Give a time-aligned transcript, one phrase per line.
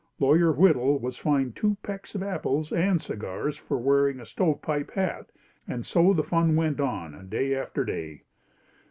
[0.19, 5.27] Lawyer Whittle was fined two pecks of apples and cigars for wearing a stovepipe hat
[5.67, 8.23] and so the fun went on, day after day.